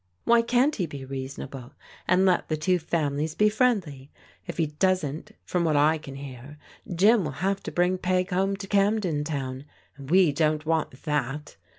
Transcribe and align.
Why 0.23 0.41
can't 0.41 0.77
he 0.77 0.87
be 0.87 1.05
reason 1.05 1.43
able 1.43 1.73
and 2.07 2.25
let 2.25 2.47
the 2.49 2.57
two 2.57 2.79
families 2.79 3.35
be 3.35 3.49
friendly? 3.49 4.11
If 4.47 4.57
he 4.57 4.65
doesn't, 4.65 5.33
from 5.43 5.63
what 5.63 5.75
I 5.77 5.99
can 5.99 6.15
hear, 6.15 6.57
Jim 6.91 7.23
will 7.23 7.31
have 7.45 7.61
to 7.61 7.71
bring 7.71 7.99
Peg 7.99 8.31
home 8.31 8.55
to 8.55 8.65
Camden 8.67 9.23
Town, 9.23 9.63
and 9.97 10.09
we 10.09 10.31
don't 10.31 10.65
want 10.65 11.03
that. 11.03 11.55